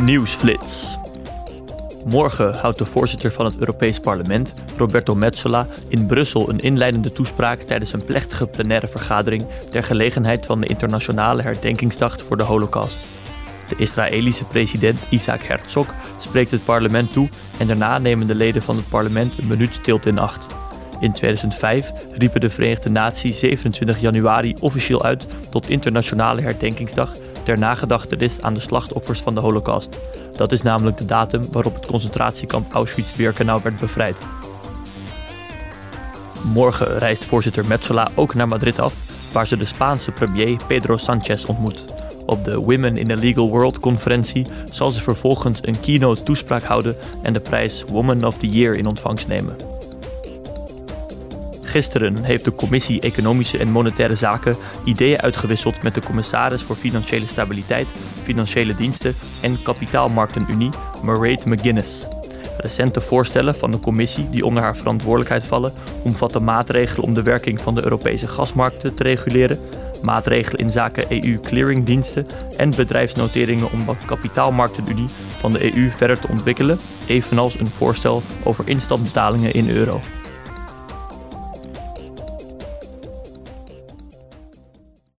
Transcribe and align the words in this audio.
Nieuwsflits. 0.00 0.98
Morgen 2.04 2.54
houdt 2.54 2.78
de 2.78 2.84
voorzitter 2.84 3.32
van 3.32 3.44
het 3.44 3.58
Europees 3.58 3.98
Parlement, 3.98 4.54
Roberto 4.76 5.14
Metsola, 5.14 5.66
in 5.88 6.06
Brussel 6.06 6.48
een 6.48 6.58
inleidende 6.58 7.12
toespraak 7.12 7.60
tijdens 7.60 7.92
een 7.92 8.04
plechtige 8.04 8.46
plenaire 8.46 8.86
vergadering 8.86 9.44
ter 9.70 9.82
gelegenheid 9.82 10.46
van 10.46 10.60
de 10.60 10.66
Internationale 10.66 11.42
Herdenkingsdag 11.42 12.22
voor 12.22 12.36
de 12.36 12.42
Holocaust. 12.42 12.98
De 13.68 13.74
Israëlische 13.76 14.44
president 14.44 15.06
Isaac 15.10 15.42
Herzog 15.42 15.86
spreekt 16.18 16.50
het 16.50 16.64
parlement 16.64 17.12
toe 17.12 17.28
en 17.58 17.66
daarna 17.66 17.98
nemen 17.98 18.26
de 18.26 18.34
leden 18.34 18.62
van 18.62 18.76
het 18.76 18.88
parlement 18.88 19.38
een 19.38 19.46
minuut 19.46 19.74
stilte 19.74 20.08
in 20.08 20.18
acht. 20.18 20.46
In 21.00 21.12
2005 21.12 21.92
riepen 22.18 22.40
de 22.40 22.50
Verenigde 22.50 22.90
Naties 22.90 23.38
27 23.38 24.00
januari 24.00 24.56
officieel 24.60 25.04
uit 25.04 25.26
tot 25.50 25.68
Internationale 25.68 26.40
Herdenkingsdag 26.40 27.10
ter 27.44 27.58
nagedachtenis 27.58 28.40
aan 28.40 28.54
de 28.54 28.60
slachtoffers 28.60 29.20
van 29.20 29.34
de 29.34 29.40
Holocaust. 29.40 29.98
Dat 30.36 30.52
is 30.52 30.62
namelijk 30.62 30.98
de 30.98 31.04
datum 31.04 31.42
waarop 31.52 31.74
het 31.74 31.86
concentratiekamp 31.86 32.72
Auschwitz-Birkenau 32.72 33.60
werd 33.62 33.78
bevrijd. 33.78 34.16
Morgen 36.52 36.98
reist 36.98 37.24
voorzitter 37.24 37.66
Metzola 37.66 38.10
ook 38.14 38.34
naar 38.34 38.48
Madrid 38.48 38.80
af, 38.80 38.94
waar 39.32 39.46
ze 39.46 39.56
de 39.56 39.64
Spaanse 39.64 40.10
premier 40.10 40.56
Pedro 40.66 40.96
Sánchez 40.96 41.44
ontmoet. 41.44 41.84
Op 42.26 42.44
de 42.44 42.58
Women 42.58 42.96
in 42.96 43.06
the 43.06 43.16
Legal 43.16 43.48
World 43.48 43.78
conferentie 43.78 44.46
zal 44.70 44.90
ze 44.90 45.00
vervolgens 45.00 45.58
een 45.62 45.80
keynote 45.80 46.22
toespraak 46.22 46.62
houden 46.62 46.96
en 47.22 47.32
de 47.32 47.40
prijs 47.40 47.84
Woman 47.88 48.24
of 48.24 48.38
the 48.38 48.48
Year 48.48 48.76
in 48.76 48.86
ontvangst 48.86 49.28
nemen. 49.28 49.73
Gisteren 51.74 52.24
heeft 52.24 52.44
de 52.44 52.52
Commissie 52.52 53.00
Economische 53.00 53.58
en 53.58 53.70
Monetaire 53.70 54.14
Zaken 54.16 54.56
ideeën 54.84 55.20
uitgewisseld 55.20 55.82
met 55.82 55.94
de 55.94 56.00
commissaris 56.00 56.62
voor 56.62 56.76
Financiële 56.76 57.26
Stabiliteit, 57.26 57.86
Financiële 58.22 58.74
Diensten 58.74 59.14
en 59.42 59.62
Kapitaalmarktenunie, 59.62 60.70
Mairead 61.02 61.44
McGuinness. 61.44 62.06
Recente 62.56 63.00
voorstellen 63.00 63.54
van 63.54 63.70
de 63.70 63.80
commissie 63.80 64.30
die 64.30 64.44
onder 64.44 64.62
haar 64.62 64.76
verantwoordelijkheid 64.76 65.46
vallen 65.46 65.72
omvatten 66.04 66.44
maatregelen 66.44 67.04
om 67.04 67.14
de 67.14 67.22
werking 67.22 67.60
van 67.60 67.74
de 67.74 67.82
Europese 67.84 68.28
gasmarkten 68.28 68.94
te 68.94 69.02
reguleren, 69.02 69.58
maatregelen 70.02 70.60
in 70.60 70.70
zaken 70.70 71.06
EU-clearingdiensten 71.08 72.26
en 72.56 72.70
bedrijfsnoteringen 72.70 73.72
om 73.72 73.84
de 73.86 74.06
kapitaalmarktenunie 74.06 75.08
van 75.36 75.52
de 75.52 75.76
EU 75.76 75.90
verder 75.90 76.18
te 76.18 76.28
ontwikkelen, 76.28 76.78
evenals 77.06 77.58
een 77.58 77.66
voorstel 77.66 78.22
over 78.44 78.68
instandbetalingen 78.68 79.54
in 79.54 79.70
euro. 79.70 80.00